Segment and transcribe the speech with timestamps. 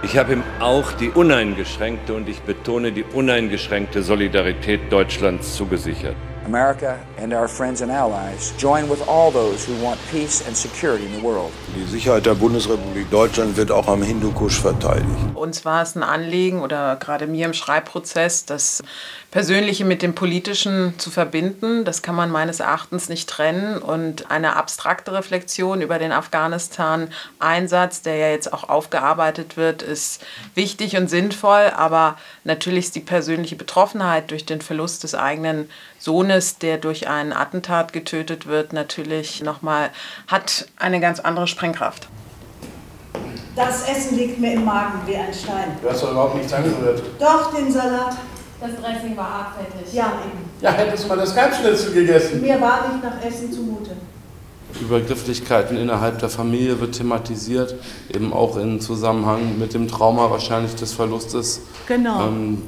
[0.00, 6.14] Ich habe ihm auch die uneingeschränkte und ich betone die uneingeschränkte Solidarität Deutschlands zugesichert.
[6.48, 11.04] America and our friends and allies join with all those who want peace and security
[11.04, 11.52] in the world.
[11.76, 15.06] Die Sicherheit der Bundesrepublik Deutschland wird auch am Hindukusch verteidigt.
[15.34, 18.82] Uns war es ein Anliegen oder gerade mir im Schreibprozess, das
[19.30, 21.84] Persönliche mit dem Politischen zu verbinden.
[21.84, 23.76] Das kann man meines Erachtens nicht trennen.
[23.76, 30.24] Und eine abstrakte Reflexion über den Afghanistan-Einsatz, der ja jetzt auch aufgearbeitet wird, ist
[30.54, 31.70] wichtig und sinnvoll.
[31.76, 35.68] Aber natürlich ist die persönliche Betroffenheit durch den Verlust des eigenen
[35.98, 39.90] Sohnes, der durch ein Attentat getötet wird, natürlich nochmal,
[40.26, 42.08] hat eine ganz andere Sprengkraft.
[43.56, 45.76] Das Essen liegt mir im Magen wie ein Stein.
[45.82, 47.02] Du hast doch überhaupt nichts angerührt.
[47.18, 48.16] Doch, den Salat.
[48.60, 49.92] Das Dressing war abfällig.
[49.92, 50.48] Ja, eben.
[50.60, 52.40] Ja, hättest du mal das Kalbschnitzel gegessen.
[52.40, 53.90] Mir war nicht nach Essen zumute.
[54.80, 57.74] Übergrifflichkeiten innerhalb der Familie wird thematisiert,
[58.14, 61.62] eben auch im Zusammenhang mit dem Trauma wahrscheinlich des Verlustes.
[61.86, 62.26] Genau.
[62.26, 62.62] Ähm,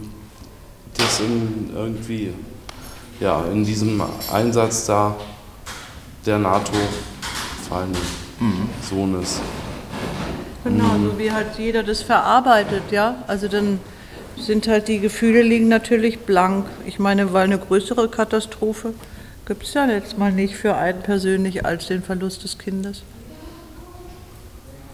[0.96, 2.32] das in irgendwie,
[3.20, 5.14] ja, in diesem Einsatz da
[6.26, 6.72] der NATO
[7.68, 7.96] fallen
[8.88, 9.40] Sohnes.
[10.64, 13.16] Genau, so wie halt jeder das verarbeitet, ja.
[13.26, 13.78] Also dann
[14.36, 16.66] sind halt die Gefühle liegen natürlich blank.
[16.86, 18.94] Ich meine, weil eine größere Katastrophe
[19.46, 23.02] gibt es ja jetzt mal nicht für einen persönlich als den Verlust des Kindes.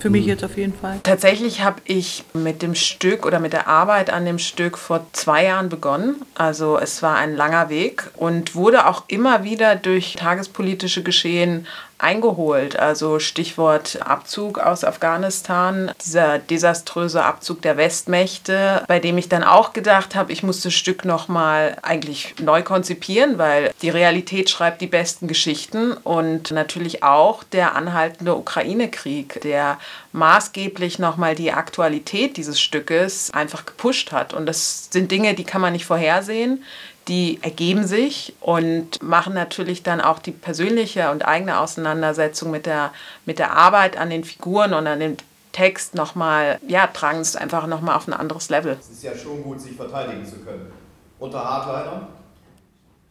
[0.07, 1.01] Für mich jetzt auf jeden Fall.
[1.03, 5.47] Tatsächlich habe ich mit dem Stück oder mit der Arbeit an dem Stück vor zwei
[5.47, 6.23] Jahren begonnen.
[6.37, 11.67] Also es war ein langer Weg und wurde auch immer wieder durch tagespolitische Geschehen
[11.99, 12.79] eingeholt.
[12.79, 19.73] Also Stichwort Abzug aus Afghanistan, dieser desaströse Abzug der Westmächte, bei dem ich dann auch
[19.73, 24.87] gedacht habe, ich muss das Stück nochmal eigentlich neu konzipieren, weil die Realität schreibt die
[24.87, 29.79] besten Geschichten und natürlich auch der anhaltende Ukraine-Krieg, der
[30.17, 34.35] maßgeblich nochmal die Aktualität dieses Stückes einfach gepusht hat.
[34.35, 36.65] Und das sind Dinge, die kann man nicht vorhersehen
[37.09, 42.93] die ergeben sich und machen natürlich dann auch die persönliche und eigene Auseinandersetzung mit der,
[43.25, 45.17] mit der Arbeit an den Figuren und an dem
[45.53, 48.77] Text nochmal, ja, tragen es einfach nochmal auf ein anderes Level.
[48.81, 50.71] Es ist ja schon gut, sich verteidigen zu können.
[51.19, 52.09] Unter Hardlinern?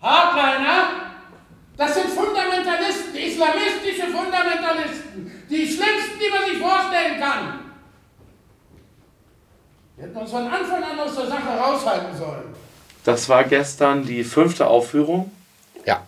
[0.01, 0.87] Hardliner?
[1.77, 5.31] Das sind Fundamentalisten, islamistische Fundamentalisten.
[5.49, 7.59] Die schlimmsten, die man sich vorstellen kann.
[9.97, 12.55] Wir hätten uns von Anfang an aus der Sache raushalten sollen.
[13.03, 15.31] Das war gestern die fünfte Aufführung.
[15.85, 16.05] Ja.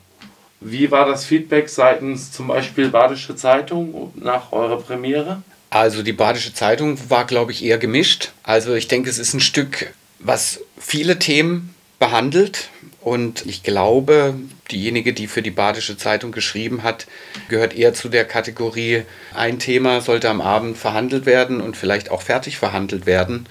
[0.60, 5.44] Wie war das Feedback seitens zum Beispiel Badische Zeitung nach eurer Premiere?
[5.70, 8.32] Also die Badische Zeitung war, glaube ich, eher gemischt.
[8.44, 12.70] Also ich denke, es ist ein Stück, was viele Themen behandelt.
[13.08, 14.34] Und ich glaube,
[14.70, 17.08] diejenige, die für die Badische Zeitung geschrieben hat,
[17.48, 19.04] gehört eher zu der Kategorie,
[19.34, 23.46] ein Thema sollte am Abend verhandelt werden und vielleicht auch fertig verhandelt werden.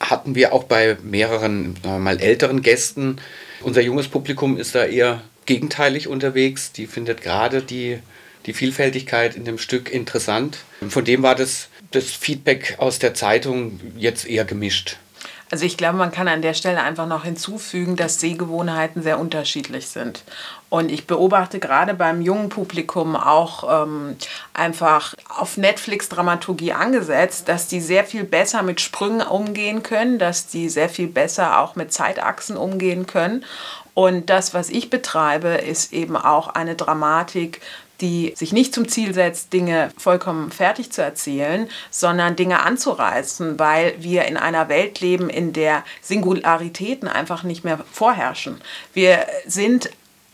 [0.00, 3.20] Hatten wir auch bei mehreren mal älteren Gästen.
[3.60, 6.72] Unser junges Publikum ist da eher gegenteilig unterwegs.
[6.72, 8.00] Die findet gerade die,
[8.46, 10.58] die Vielfältigkeit in dem Stück interessant.
[10.88, 14.96] Von dem war das, das Feedback aus der Zeitung jetzt eher gemischt.
[15.50, 19.88] Also ich glaube, man kann an der Stelle einfach noch hinzufügen, dass Sehgewohnheiten sehr unterschiedlich
[19.88, 20.24] sind.
[20.68, 24.16] Und ich beobachte gerade beim jungen Publikum auch ähm,
[24.52, 30.68] einfach auf Netflix-Dramaturgie angesetzt, dass die sehr viel besser mit Sprüngen umgehen können, dass die
[30.68, 33.44] sehr viel besser auch mit Zeitachsen umgehen können.
[33.94, 37.60] Und das, was ich betreibe, ist eben auch eine Dramatik,
[38.00, 43.94] die sich nicht zum Ziel setzt, Dinge vollkommen fertig zu erzählen, sondern Dinge anzureißen, weil
[43.98, 48.60] wir in einer Welt leben, in der Singularitäten einfach nicht mehr vorherrschen.
[48.94, 49.90] Wir sind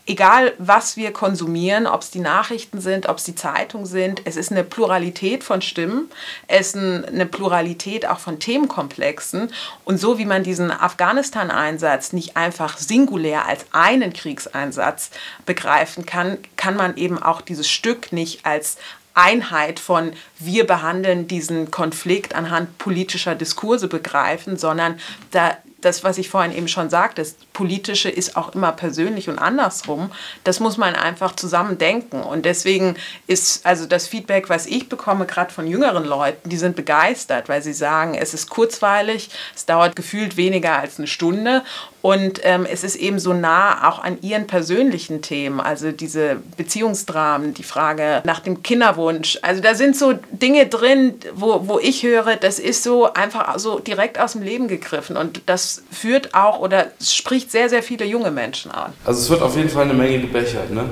[0.07, 4.35] egal was wir konsumieren, ob es die Nachrichten sind, ob es die Zeitung sind, es
[4.35, 6.09] ist eine Pluralität von Stimmen,
[6.47, 9.51] es ist eine Pluralität auch von Themenkomplexen.
[9.83, 15.09] Und so wie man diesen Afghanistan-Einsatz nicht einfach singulär als einen Kriegseinsatz
[15.45, 18.77] begreifen kann, kann man eben auch dieses Stück nicht als
[19.15, 24.99] Einheit von wir behandeln diesen Konflikt anhand politischer Diskurse begreifen, sondern
[25.31, 29.39] da das, was ich vorhin eben schon sagte, das Politische ist auch immer persönlich und
[29.39, 30.11] andersrum.
[30.43, 32.21] Das muss man einfach zusammen denken.
[32.21, 32.95] Und deswegen
[33.27, 37.61] ist also das Feedback, was ich bekomme, gerade von jüngeren Leuten, die sind begeistert, weil
[37.61, 41.63] sie sagen, es ist kurzweilig, es dauert gefühlt weniger als eine Stunde
[42.05, 47.55] und ähm, es ist eben so nah auch an ihren persönlichen Themen, also diese Beziehungsdramen,
[47.55, 49.39] die Frage nach dem Kinderwunsch.
[49.41, 53.79] Also da sind so Dinge drin, wo, wo ich höre, das ist so einfach so
[53.79, 55.17] direkt aus dem Leben gegriffen.
[55.17, 58.93] Und das führt auch oder spricht sehr, sehr viele junge Menschen an.
[59.03, 60.89] Also es wird auf jeden Fall eine Menge gebechert, ne?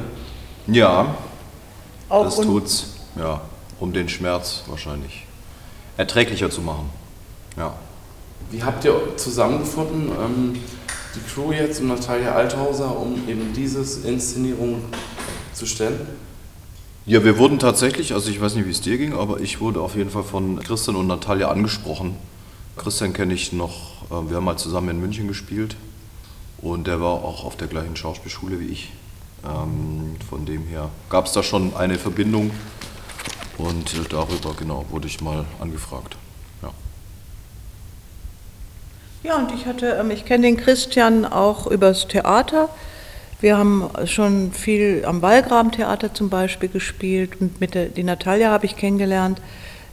[0.68, 1.16] Ja,
[2.10, 2.88] Auch das tut's.
[3.18, 3.42] Ja,
[3.80, 5.26] um den Schmerz wahrscheinlich
[5.98, 6.90] erträglicher zu machen.
[7.58, 7.74] Ja.
[8.50, 10.60] Wie habt ihr zusammengefunden, ähm,
[11.16, 14.84] die Crew jetzt und Natalia Althauser, um eben dieses Inszenierung
[15.54, 16.00] zu stellen?
[17.06, 19.82] Ja, wir wurden tatsächlich, also ich weiß nicht, wie es dir ging, aber ich wurde
[19.82, 22.16] auf jeden Fall von Christian und Natalia angesprochen.
[22.76, 25.76] Christian kenne ich noch, äh, wir haben mal zusammen in München gespielt
[26.62, 28.92] und der war auch auf der gleichen Schauspielschule wie ich.
[29.46, 32.52] Ähm, von dem her gab es da schon eine Verbindung
[33.58, 36.18] und äh, darüber, genau, wurde ich mal angefragt.
[36.62, 36.70] Ja.
[39.24, 42.70] Ja, und ich hatte, ähm, ich kenne den Christian auch übers Theater.
[43.42, 48.66] Wir haben schon viel am Wallgraben-Theater zum Beispiel gespielt und mit der, die Natalia habe
[48.66, 49.42] ich kennengelernt.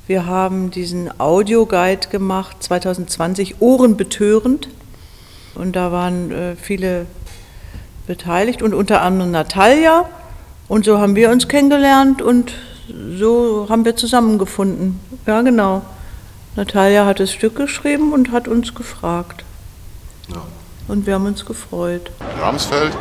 [0.06, 4.68] Wir haben diesen Audioguide gemacht, 2020, Ohrenbetörend.
[5.54, 7.06] Und da waren äh, viele
[8.06, 10.08] beteiligt und unter anderem Natalia.
[10.68, 12.52] Und so haben wir uns kennengelernt und
[13.16, 15.00] so haben wir zusammengefunden.
[15.26, 15.82] Ja, genau.
[16.56, 19.44] Natalia hat das Stück geschrieben und hat uns gefragt.
[20.28, 20.42] Ja.
[20.88, 22.10] Und wir haben uns gefreut.
[22.40, 22.92] Ramsfeld,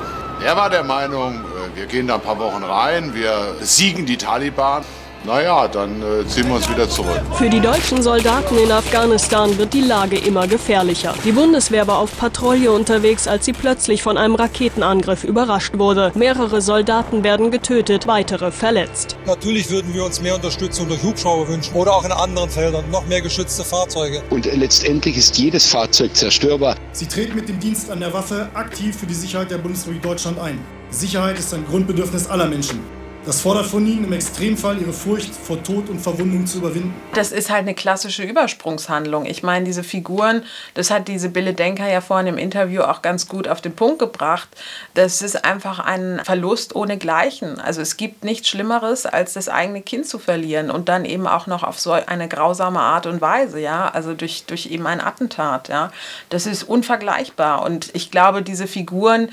[0.45, 4.17] er war der Meinung, äh, wir gehen da ein paar Wochen rein, wir besiegen die
[4.17, 4.83] Taliban.
[5.25, 7.21] Naja, dann äh, ziehen wir uns wieder zurück.
[7.33, 11.13] Für die deutschen Soldaten in Afghanistan wird die Lage immer gefährlicher.
[11.25, 16.13] Die Bundeswehr war auf Patrouille unterwegs, als sie plötzlich von einem Raketenangriff überrascht wurde.
[16.15, 19.17] Mehrere Soldaten werden getötet, weitere verletzt.
[19.25, 23.05] Natürlich würden wir uns mehr Unterstützung durch Hubschrauber wünschen oder auch in anderen Feldern noch
[23.07, 24.23] mehr geschützte Fahrzeuge.
[24.29, 26.75] Und letztendlich ist jedes Fahrzeug zerstörbar.
[26.93, 30.39] Sie treten mit dem Dienst an der Waffe aktiv für die Sicherheit der Bundesrepublik Deutschland
[30.39, 30.59] ein.
[30.91, 32.79] Sicherheit ist ein Grundbedürfnis aller Menschen.
[33.25, 36.93] Das fordert von ihnen im Extremfall ihre Furcht vor Tod und Verwundung zu überwinden.
[37.13, 39.25] Das ist halt eine klassische Übersprungshandlung.
[39.25, 40.43] Ich meine, diese Figuren,
[40.73, 43.99] das hat diese Bille Denker ja vorhin im Interview auch ganz gut auf den Punkt
[43.99, 44.47] gebracht.
[44.93, 47.59] Das ist einfach ein Verlust ohnegleichen.
[47.59, 51.45] Also es gibt nichts Schlimmeres, als das eigene Kind zu verlieren und dann eben auch
[51.45, 55.67] noch auf so eine grausame Art und Weise, ja, also durch, durch eben ein Attentat,
[55.67, 55.91] ja.
[56.29, 59.29] Das ist unvergleichbar und ich glaube, diese Figuren,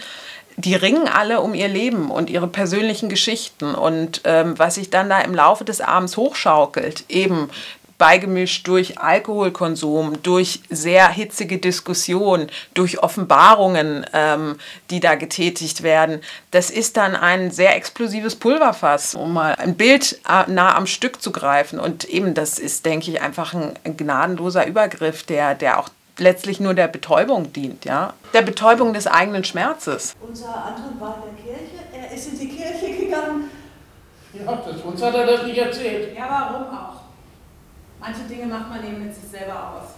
[0.57, 3.75] die ringen alle um ihr Leben und ihre persönlichen Geschichten.
[3.75, 7.51] Und ähm, was sich dann da im Laufe des Abends hochschaukelt, eben
[7.99, 14.57] beigemischt durch Alkoholkonsum, durch sehr hitzige Diskussionen, durch Offenbarungen, ähm,
[14.91, 16.21] die da getätigt werden.
[16.51, 21.23] Das ist dann ein sehr explosives Pulverfass, um mal ein Bild äh, nah am Stück
[21.23, 21.79] zu greifen.
[21.79, 25.89] Und eben das ist, denke ich, einfach ein, gnadenloser Übergriff, der, der auch
[26.19, 30.15] letztlich nur der Betäubung dient, ja, der Betäubung des eigenen Schmerzes.
[30.21, 33.51] Unser Anton war in der Kirche, er ist in die Kirche gegangen.
[34.33, 36.17] Ja, das, uns hat er das nicht erzählt.
[36.17, 37.01] Ja, warum auch?
[38.01, 39.91] Manche Dinge macht man eben mit sich selber aus.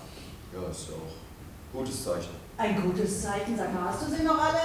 [0.52, 2.30] Ja, ist ja auch gutes Zeichen.
[2.56, 4.60] Ein gutes Zeichen, sag mal, hast du sie noch alle?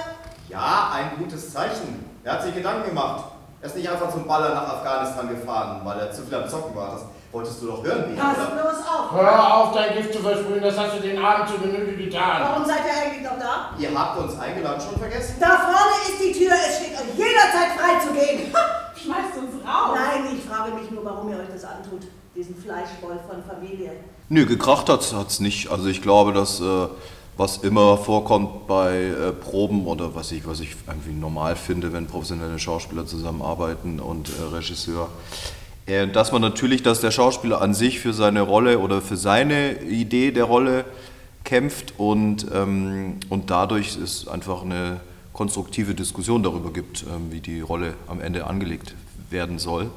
[0.48, 2.04] Ja, ein gutes Zeichen.
[2.22, 3.32] Er hat sich Gedanken gemacht.
[3.60, 6.76] Er ist nicht einfach zum Baller nach Afghanistan gefahren, weil er zu viel am Zocken
[6.76, 6.92] war.
[6.92, 9.12] Das wolltest du doch hören, Bea, Pass bloß auf.
[9.12, 12.42] Hör auf, dein Gift zu versprühen, das hast du den Abend zu Genüge getan.
[12.42, 13.74] Warum seid ihr eigentlich noch da?
[13.76, 15.34] Ihr habt uns eingeladen, schon vergessen?
[15.40, 18.52] Da vorne ist die Tür, es steht euch jederzeit frei zu gehen.
[18.94, 19.98] Schmeißt uns raus.
[19.98, 22.02] Nein, ich frage mich nur, warum ihr euch das antut.
[22.36, 23.92] Diesen Fleischboll von Familie.
[24.28, 25.70] Nö, gekracht hat es nicht.
[25.70, 26.86] Also ich glaube, dass äh,
[27.36, 32.06] was immer vorkommt bei äh, Proben oder was ich, was ich irgendwie normal finde, wenn
[32.06, 38.00] professionelle Schauspieler zusammenarbeiten und äh, Regisseur, äh, dass man natürlich, dass der Schauspieler an sich
[38.00, 40.86] für seine Rolle oder für seine Idee der Rolle
[41.44, 45.00] kämpft und, ähm, und dadurch es einfach eine
[45.34, 48.94] konstruktive Diskussion darüber gibt, ähm, wie die Rolle am Ende angelegt
[49.30, 49.90] werden soll.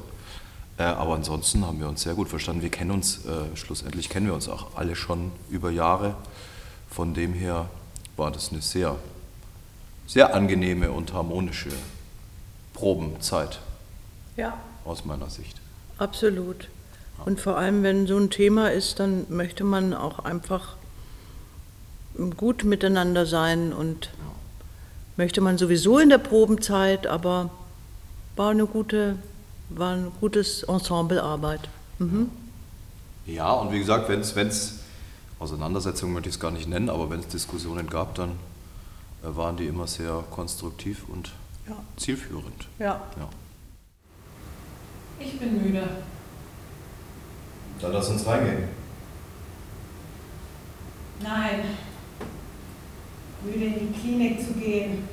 [0.76, 2.60] Äh, aber ansonsten haben wir uns sehr gut verstanden.
[2.60, 6.16] Wir kennen uns, äh, schlussendlich kennen wir uns auch alle schon über Jahre.
[6.90, 7.70] Von dem her
[8.16, 8.96] war das eine sehr,
[10.06, 11.70] sehr angenehme und harmonische
[12.74, 13.60] Probenzeit
[14.36, 14.54] Ja.
[14.84, 15.56] aus meiner Sicht.
[15.98, 16.68] Absolut.
[17.24, 20.76] Und vor allem, wenn so ein Thema ist, dann möchte man auch einfach
[22.36, 24.10] gut miteinander sein und
[25.16, 27.50] möchte man sowieso in der Probenzeit, aber
[28.36, 29.16] war eine gute,
[29.68, 31.68] war ein gutes Ensemblearbeit.
[31.98, 32.30] Mhm.
[33.26, 34.78] Ja, und wie gesagt, wenn es
[35.38, 38.30] Auseinandersetzungen möchte ich es gar nicht nennen, aber wenn es Diskussionen gab, dann
[39.22, 41.32] äh, waren die immer sehr konstruktiv und
[41.68, 41.76] Ja.
[41.96, 42.66] zielführend.
[42.78, 43.02] Ja.
[43.18, 43.28] ja.
[45.20, 45.82] Ich bin müde.
[47.80, 48.68] Dann lass uns reingehen.
[51.22, 51.60] Nein.
[53.44, 55.08] Müde in die Klinik zu gehen.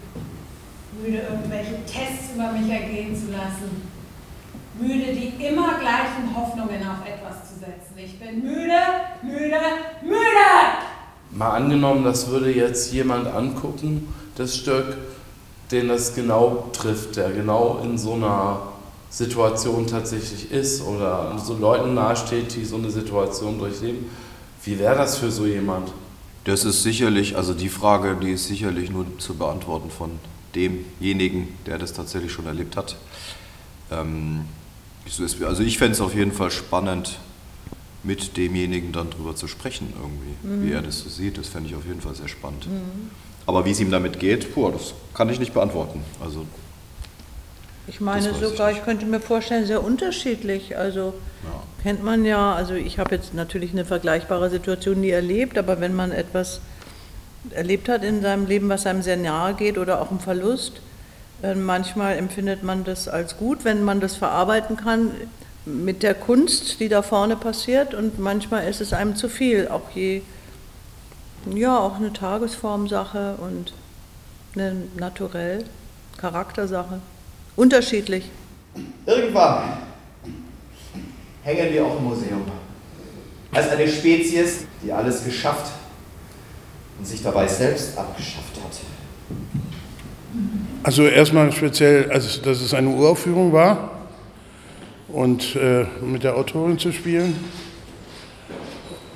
[1.02, 3.96] Müde, irgendwelche Tests über mich ergehen zu lassen.
[4.80, 7.98] Müde, die immer gleichen Hoffnungen auf etwas zu setzen.
[7.98, 8.80] Ich bin müde,
[9.22, 9.60] müde,
[10.02, 10.18] müde!
[11.32, 14.98] Mal angenommen, das würde jetzt jemand angucken, das Stück,
[15.72, 18.60] den das genau trifft, der genau in so einer
[19.15, 24.10] Situation tatsächlich ist oder so Leuten nahesteht, die so eine Situation durchleben.
[24.65, 25.93] Wie wäre das für so jemand?
[26.43, 30.19] Das ist sicherlich, also die Frage, die ist sicherlich nur zu beantworten von
[30.53, 32.98] demjenigen, der das tatsächlich schon erlebt hat.
[33.89, 34.41] Ähm,
[35.45, 37.17] also ich fände es auf jeden Fall spannend,
[38.03, 40.67] mit demjenigen dann drüber zu sprechen irgendwie, mhm.
[40.67, 41.38] wie er das so sieht.
[41.38, 42.67] Das fände ich auf jeden Fall sehr spannend.
[42.67, 43.12] Mhm.
[43.45, 46.01] Aber wie es ihm damit geht, puh, das kann ich nicht beantworten.
[46.19, 46.45] Also
[47.88, 48.77] ich meine sogar, ich.
[48.77, 48.84] ich.
[48.84, 50.77] könnte mir vorstellen, sehr unterschiedlich.
[50.77, 51.13] Also
[51.44, 51.63] ja.
[51.84, 55.96] kennt man ja, also ich habe jetzt natürlich eine vergleichbare Situation nie erlebt, aber wenn
[55.96, 56.62] man etwas
[57.51, 60.82] erlebt hat in seinem Leben, was einem sehr nahe geht oder auch einen Verlust,
[61.44, 65.12] äh, manchmal empfindet man das als gut, wenn man das verarbeiten kann
[65.65, 69.89] mit der Kunst, die da vorne passiert und manchmal ist es einem zu viel, auch
[69.94, 70.22] je,
[71.54, 73.74] ja, auch eine Tagesformsache und
[74.56, 75.63] eine naturell
[76.18, 77.01] Charaktersache.
[77.56, 78.26] Unterschiedlich.
[79.06, 79.78] Irgendwann
[81.44, 82.44] hängen wir auch im Museum.
[83.54, 85.72] Als eine Spezies, die alles geschafft
[87.00, 88.80] und sich dabei selbst abgeschafft hat.
[90.84, 93.92] Also erstmal speziell, also dass es eine Uraufführung war
[95.08, 97.36] und äh, mit der Autorin zu spielen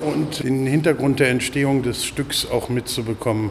[0.00, 3.50] und den Hintergrund der Entstehung des Stücks auch mitzubekommen.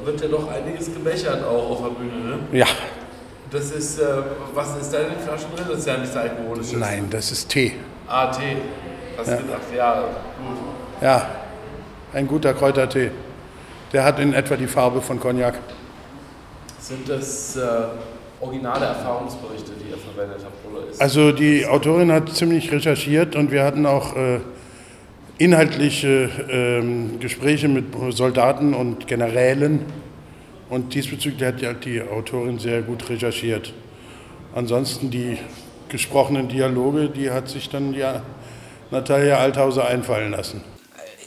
[0.00, 2.38] Da wird ja doch einiges gemächert auch auf der Bühne, ne?
[2.52, 2.66] Ja.
[3.50, 4.04] Das ist, äh,
[4.54, 5.66] was ist da in den Flaschen drin?
[5.68, 6.72] Das ist ja nicht alkoholisch.
[6.72, 7.74] Nein, das ist Tee.
[8.06, 8.56] Ah, Tee.
[9.18, 9.36] Hast du ja.
[9.38, 11.02] gedacht, ja, gut.
[11.02, 11.26] Ja,
[12.14, 13.10] ein guter Kräutertee.
[13.92, 15.58] Der hat in etwa die Farbe von Cognac.
[16.78, 17.60] Sind das äh,
[18.40, 20.72] originale Erfahrungsberichte, die ihr verwendet habt?
[20.72, 24.40] Oder ist also die Autorin hat ziemlich recherchiert und wir hatten auch äh,
[25.40, 29.80] inhaltliche äh, Gespräche mit Soldaten und Generälen.
[30.68, 33.72] Und diesbezüglich hat die Autorin sehr gut recherchiert.
[34.54, 35.38] Ansonsten die
[35.88, 38.22] gesprochenen Dialoge, die hat sich dann ja
[38.90, 40.60] Natalia Althauser einfallen lassen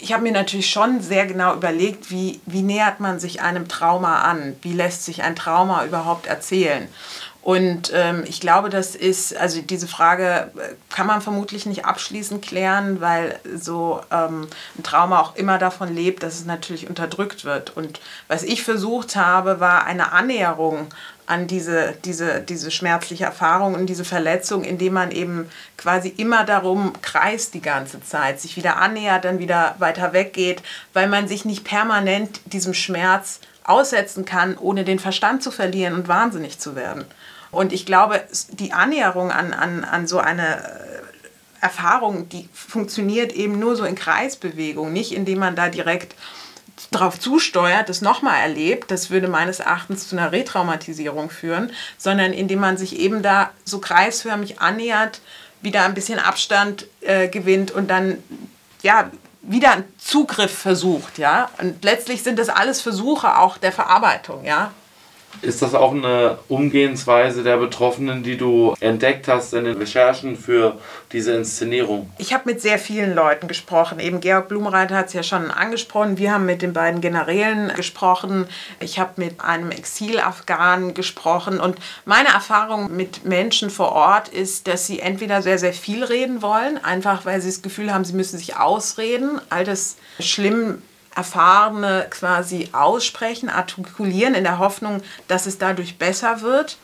[0.04, 4.20] ich habe mir natürlich schon sehr genau überlegt, wie, wie nähert man sich einem Trauma
[4.24, 4.54] an?
[4.62, 6.90] Wie lässt sich ein Trauma überhaupt erzählen?
[7.44, 12.42] Und ähm, ich glaube, das ist, also diese Frage äh, kann man vermutlich nicht abschließend
[12.42, 14.48] klären, weil so ähm,
[14.78, 17.76] ein Trauma auch immer davon lebt, dass es natürlich unterdrückt wird.
[17.76, 20.88] Und was ich versucht habe, war eine Annäherung
[21.26, 26.94] an diese, diese, diese schmerzliche Erfahrung und diese Verletzung, indem man eben quasi immer darum
[27.02, 31.66] kreist die ganze Zeit, sich wieder annähert, dann wieder weiter weggeht, weil man sich nicht
[31.66, 37.06] permanent diesem Schmerz aussetzen kann, ohne den Verstand zu verlieren und wahnsinnig zu werden.
[37.54, 43.60] Und ich glaube, die Annäherung an, an, an so eine äh, Erfahrung, die funktioniert eben
[43.60, 46.16] nur so in Kreisbewegung, nicht indem man da direkt
[46.92, 52.60] darauf zusteuert, das nochmal erlebt, das würde meines Erachtens zu einer Retraumatisierung führen, sondern indem
[52.60, 55.22] man sich eben da so kreisförmig annähert,
[55.62, 58.18] wieder ein bisschen Abstand äh, gewinnt und dann
[58.82, 59.10] ja
[59.42, 61.50] wieder einen Zugriff versucht, ja.
[61.60, 64.72] Und letztlich sind das alles Versuche auch der Verarbeitung, ja.
[65.42, 70.78] Ist das auch eine Umgehensweise der Betroffenen, die du entdeckt hast in den Recherchen für
[71.12, 72.10] diese Inszenierung?
[72.18, 74.00] Ich habe mit sehr vielen Leuten gesprochen.
[74.00, 76.18] Eben Georg Blumenreiter hat es ja schon angesprochen.
[76.18, 78.48] Wir haben mit den beiden Generälen gesprochen.
[78.80, 81.60] Ich habe mit einem Exil-Afghanen gesprochen.
[81.60, 86.42] Und meine Erfahrung mit Menschen vor Ort ist, dass sie entweder sehr, sehr viel reden
[86.42, 89.42] wollen, einfach weil sie das Gefühl haben, sie müssen sich ausreden.
[89.50, 90.82] All das schlimm
[91.16, 96.78] Erfahrene quasi aussprechen, artikulieren, in der Hoffnung, dass es dadurch besser wird.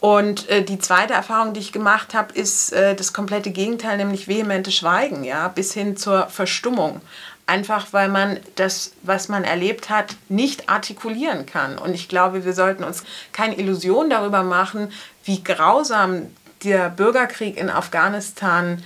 [0.00, 4.26] Und äh, die zweite Erfahrung, die ich gemacht habe, ist äh, das komplette Gegenteil, nämlich
[4.26, 7.00] vehemente Schweigen, ja, bis hin zur Verstummung.
[7.46, 11.78] Einfach weil man das, was man erlebt hat, nicht artikulieren kann.
[11.78, 14.92] Und ich glaube, wir sollten uns keine Illusion darüber machen,
[15.24, 16.26] wie grausam
[16.64, 18.82] der Bürgerkrieg in Afghanistan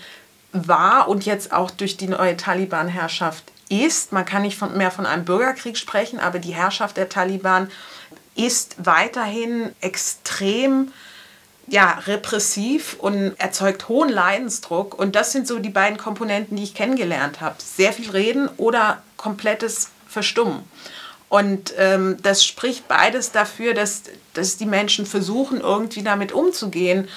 [0.53, 5.07] war und jetzt auch durch die neue Taliban-Herrschaft ist, man kann nicht von, mehr von
[5.07, 7.71] einem Bürgerkrieg sprechen, aber die Herrschaft der Taliban
[8.35, 10.93] ist weiterhin extrem
[11.69, 14.97] ja, repressiv und erzeugt hohen Leidensdruck.
[14.97, 17.57] Und das sind so die beiden Komponenten, die ich kennengelernt habe.
[17.59, 20.63] Sehr viel reden oder komplettes Verstummen.
[21.29, 24.05] Und ähm, das spricht beides dafür, dass,
[24.35, 27.09] dass die Menschen versuchen, irgendwie damit umzugehen.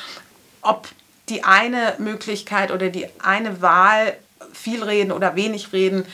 [0.61, 0.87] Ob
[1.29, 4.17] die eine Möglichkeit oder die eine Wahl,
[4.51, 6.05] viel reden oder wenig reden,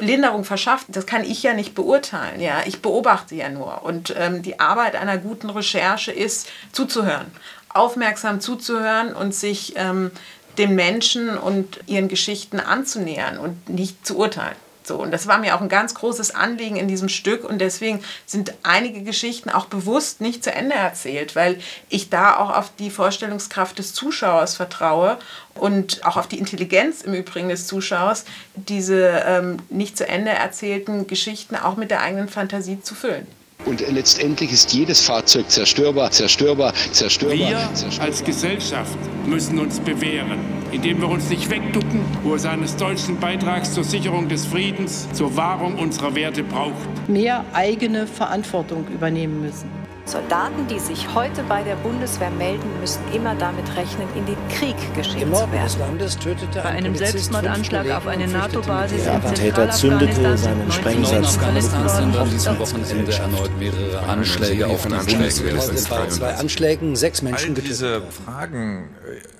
[0.00, 2.40] Linderung verschafft, das kann ich ja nicht beurteilen.
[2.40, 2.62] Ja?
[2.66, 3.84] Ich beobachte ja nur.
[3.84, 7.26] Und ähm, die Arbeit einer guten Recherche ist, zuzuhören,
[7.68, 10.10] aufmerksam zuzuhören und sich ähm,
[10.58, 14.56] den Menschen und ihren Geschichten anzunähern und nicht zu urteilen.
[14.86, 18.00] So, und das war mir auch ein ganz großes Anliegen in diesem Stück und deswegen
[18.26, 22.90] sind einige Geschichten auch bewusst nicht zu Ende erzählt, weil ich da auch auf die
[22.90, 25.18] Vorstellungskraft des Zuschauers vertraue
[25.54, 31.06] und auch auf die Intelligenz im Übrigen des Zuschauers, diese ähm, nicht zu Ende erzählten
[31.06, 33.26] Geschichten auch mit der eigenen Fantasie zu füllen.
[33.66, 37.38] Und letztendlich ist jedes Fahrzeug zerstörbar, zerstörbar, zerstörbar.
[37.38, 38.06] Wir zerstörbar.
[38.06, 40.38] als Gesellschaft müssen uns bewähren,
[40.70, 45.34] indem wir uns nicht wegducken, wo es eines deutschen Beitrags zur Sicherung des Friedens, zur
[45.36, 47.08] Wahrung unserer Werte braucht.
[47.08, 49.83] Mehr eigene Verantwortung übernehmen müssen.
[50.06, 54.76] Soldaten, die sich heute bei der Bundeswehr melden, müssen immer damit rechnen, in den Krieg
[54.94, 55.90] geschickt Im zu Norden des werden.
[55.90, 59.04] Landes tötete Bei ein einem Polizist Selbstmordanschlag auf eine und NATO-Basis.
[59.04, 64.88] Der Attentäter zündete seinen Sprengsatz Afghanistan sind an diesem Wochenende erneut mehrere Anschläge auf die
[64.90, 65.54] Bundeswehr.
[65.54, 67.70] Bei zwei Anschlägen sechs Menschen All getötet.
[67.70, 68.90] diese Fragen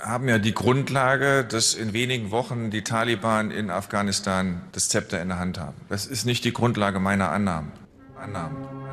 [0.00, 5.21] äh, haben ja die Grundlage, dass in wenigen Wochen die Taliban in Afghanistan das Zepter
[5.21, 5.76] in der Hand haben.
[5.90, 7.25] Das ist nicht die Grundlage meiner.
[7.25, 7.73] Annahmen.
[8.16, 8.84] Annahmen.